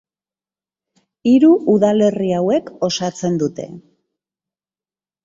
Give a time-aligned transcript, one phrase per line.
[1.31, 3.67] Hiru udalerri hauek osatzen dute.